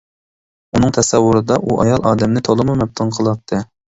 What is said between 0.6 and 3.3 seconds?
ئۇنىڭ تەسەۋۋۇرىدا ئۇ ئايال ئادەمنى تولىمۇ مەپتۇن